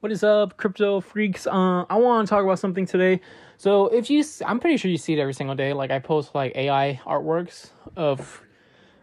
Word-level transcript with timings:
What 0.00 0.10
is 0.12 0.24
up, 0.24 0.56
crypto 0.56 1.02
freaks? 1.02 1.46
Uh, 1.46 1.84
I 1.90 1.98
want 1.98 2.26
to 2.26 2.30
talk 2.30 2.42
about 2.42 2.58
something 2.58 2.86
today. 2.86 3.20
So, 3.58 3.88
if 3.88 4.08
you, 4.08 4.24
I'm 4.46 4.58
pretty 4.58 4.78
sure 4.78 4.90
you 4.90 4.96
see 4.96 5.12
it 5.12 5.18
every 5.18 5.34
single 5.34 5.54
day. 5.54 5.74
Like 5.74 5.90
I 5.90 5.98
post 5.98 6.34
like 6.34 6.56
AI 6.56 6.98
artworks 7.04 7.68
of, 7.96 8.40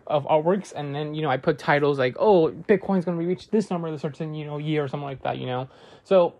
of 0.07 0.25
artworks, 0.25 0.73
and 0.75 0.95
then 0.95 1.13
you 1.13 1.21
know 1.21 1.29
I 1.29 1.37
put 1.37 1.59
titles 1.59 1.99
like, 1.99 2.15
"Oh, 2.19 2.49
Bitcoin's 2.49 3.05
gonna 3.05 3.17
reach 3.17 3.51
this 3.51 3.69
number 3.69 3.91
this 3.91 4.01
certain 4.01 4.33
you 4.33 4.47
know 4.47 4.57
year 4.57 4.83
or 4.83 4.87
something 4.87 5.05
like 5.05 5.21
that." 5.21 5.37
You 5.37 5.45
know, 5.45 5.69
so 6.03 6.33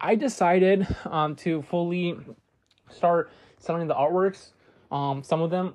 I 0.00 0.14
decided 0.14 0.86
um 1.06 1.34
to 1.36 1.62
fully 1.62 2.16
start 2.90 3.32
selling 3.58 3.88
the 3.88 3.96
artworks. 3.96 4.52
Um, 4.92 5.24
some 5.24 5.42
of 5.42 5.50
them 5.50 5.74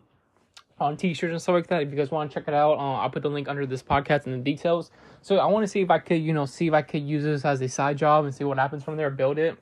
on 0.80 0.98
t-shirts 0.98 1.32
and 1.32 1.42
stuff 1.42 1.54
like 1.54 1.68
that. 1.68 1.84
If 1.84 1.92
you 1.92 1.98
guys 1.98 2.12
want 2.12 2.32
to 2.32 2.34
check 2.34 2.48
it 2.48 2.54
out, 2.54 2.78
uh, 2.78 2.96
I'll 3.02 3.10
put 3.10 3.24
the 3.24 3.30
link 3.30 3.48
under 3.48 3.66
this 3.66 3.84
podcast 3.84 4.26
in 4.26 4.32
the 4.32 4.38
details. 4.38 4.92
So 5.22 5.38
I 5.38 5.46
want 5.46 5.64
to 5.64 5.68
see 5.68 5.82
if 5.82 5.92
I 5.92 6.00
could, 6.00 6.22
you 6.22 6.34
know, 6.34 6.46
see 6.46 6.68
if 6.68 6.74
I 6.74 6.82
could 6.82 7.04
use 7.04 7.24
this 7.24 7.46
as 7.46 7.62
a 7.62 7.68
side 7.68 7.98
job 7.98 8.26
and 8.26 8.34
see 8.34 8.44
what 8.44 8.58
happens 8.58 8.84
from 8.84 8.98
there, 8.98 9.10
build 9.10 9.38
it. 9.38 9.58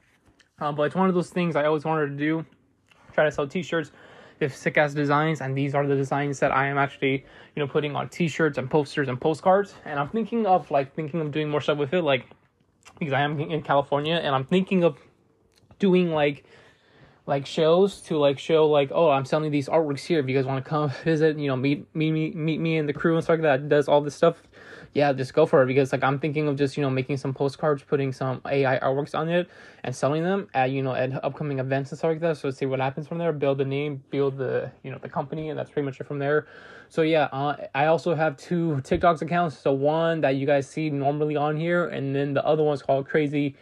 Um, 0.59 0.75
but 0.75 0.84
it's 0.84 0.95
one 0.95 1.09
of 1.09 1.16
those 1.16 1.30
things 1.30 1.55
I 1.55 1.66
always 1.66 1.85
wanted 1.85 2.08
to 2.08 2.16
do. 2.16 2.45
Try 3.13 3.25
to 3.25 3.31
sell 3.31 3.48
t-shirts 3.48 3.91
if 4.39 4.55
sick 4.55 4.77
ass 4.77 4.94
designs, 4.94 5.41
and 5.41 5.58
these 5.58 5.73
are 5.73 5.88
the 5.88 5.95
designs 5.95 6.39
that 6.39 6.52
I 6.52 6.67
am 6.67 6.77
actually, 6.77 7.25
you 7.55 7.63
know, 7.63 7.67
putting 7.67 7.95
on 7.95 8.09
t-shirts 8.09 8.58
and 8.58 8.70
posters 8.70 9.08
and 9.08 9.20
postcards. 9.20 9.73
And 9.86 9.99
I'm 9.99 10.09
thinking 10.09 10.45
of 10.45 10.70
like 10.70 10.94
thinking 10.95 11.22
of 11.22 11.31
doing 11.31 11.49
more 11.49 11.61
stuff 11.61 11.77
with 11.77 11.94
it, 11.94 12.03
like 12.03 12.25
because 12.99 13.13
I 13.13 13.22
am 13.22 13.39
in 13.39 13.61
California, 13.63 14.16
and 14.16 14.36
I'm 14.36 14.45
thinking 14.45 14.84
of 14.84 14.97
doing 15.80 16.11
like 16.11 16.45
like 17.27 17.45
shows 17.45 17.99
to 17.99 18.17
like 18.17 18.40
show 18.40 18.67
like 18.67 18.90
oh 18.94 19.09
I'm 19.09 19.26
selling 19.26 19.52
these 19.52 19.67
artworks 19.67 20.05
here. 20.05 20.20
If 20.20 20.27
you 20.27 20.36
guys 20.36 20.45
want 20.45 20.63
to 20.63 20.67
come 20.67 20.90
visit 21.04 21.38
you 21.38 21.48
know 21.48 21.55
meet 21.55 21.86
meet 21.94 22.12
me 22.12 22.31
meet 22.31 22.59
me 22.59 22.77
and 22.77 22.90
the 22.90 22.94
crew 22.94 23.16
and 23.16 23.23
stuff 23.23 23.36
like 23.36 23.41
that 23.41 23.70
does 23.70 23.88
all 23.88 24.02
this 24.02 24.16
stuff 24.16 24.41
yeah 24.94 25.12
just 25.12 25.34
go 25.34 25.45
for 25.45 25.62
it. 25.62 25.67
Because 25.67 25.91
like 25.91 26.03
I'm 26.03 26.20
thinking 26.20 26.48
of 26.48 26.55
just 26.55 26.77
you 26.77 26.84
know 26.84 26.90
making 26.90 27.17
some 27.17 27.34
postcards 27.34 27.84
putting 27.84 28.13
some 28.13 28.41
AI 28.45 28.80
artworks 28.80 29.13
on 29.13 29.27
it 29.27 29.50
and 29.84 29.94
selling 29.94 30.23
them 30.23 30.48
at 30.53 30.72
you 30.72 30.81
know 30.81 30.95
at 30.95 31.23
upcoming 31.23 31.59
events 31.59 31.92
and 31.92 31.98
stuff 32.00 32.09
like 32.09 32.22
that. 32.22 32.38
So 32.38 32.50
see 32.50 32.66
what 32.66 32.80
happens 32.80 33.08
from 33.08 33.17
there 33.17 33.33
build 33.33 33.58
the 33.58 33.66
name 33.66 34.02
build 34.09 34.38
the 34.38 34.72
you 34.83 34.89
know 34.89 34.98
the 34.98 35.09
company 35.09 35.50
and 35.50 35.59
that's 35.59 35.70
pretty 35.70 35.86
much 35.86 36.00
it 36.00 36.08
from 36.08 36.20
there. 36.20 36.48
So 36.88 37.02
yeah 37.02 37.25
uh, 37.33 37.58
I 37.75 37.88
also 37.88 38.16
have 38.16 38.38
two 38.38 38.81
TikToks 38.83 39.22
accounts. 39.22 39.58
So 39.58 39.73
one 39.73 40.22
that 40.22 40.36
you 40.36 40.48
guys 40.48 40.67
see 40.67 40.89
normally 40.89 41.36
on 41.36 41.58
here 41.58 41.89
and 41.89 42.16
then 42.16 42.33
the 42.33 42.45
other 42.45 42.64
one's 42.64 42.81
called 42.81 43.05
crazy 43.05 43.55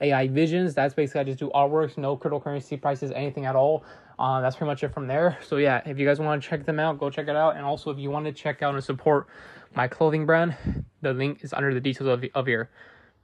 AI 0.00 0.28
Visions. 0.28 0.74
That's 0.74 0.94
basically 0.94 1.20
I 1.22 1.24
just 1.24 1.38
do 1.38 1.50
artworks, 1.54 1.96
no 1.96 2.16
cryptocurrency 2.16 2.80
prices, 2.80 3.10
anything 3.12 3.46
at 3.46 3.56
all. 3.56 3.84
Uh, 4.18 4.40
that's 4.40 4.56
pretty 4.56 4.68
much 4.68 4.82
it 4.82 4.92
from 4.92 5.06
there. 5.06 5.38
So 5.46 5.56
yeah, 5.56 5.80
if 5.86 5.98
you 5.98 6.06
guys 6.06 6.18
want 6.18 6.42
to 6.42 6.48
check 6.48 6.64
them 6.64 6.80
out, 6.80 6.98
go 6.98 7.10
check 7.10 7.28
it 7.28 7.36
out. 7.36 7.56
And 7.56 7.64
also, 7.64 7.90
if 7.90 7.98
you 7.98 8.10
want 8.10 8.26
to 8.26 8.32
check 8.32 8.62
out 8.62 8.74
and 8.74 8.82
support 8.82 9.28
my 9.74 9.86
clothing 9.86 10.26
brand, 10.26 10.56
the 11.02 11.12
link 11.12 11.44
is 11.44 11.52
under 11.52 11.72
the 11.72 11.80
details 11.80 12.08
of, 12.08 12.24
of 12.34 12.46
here. 12.46 12.70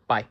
Bye. 0.07 0.27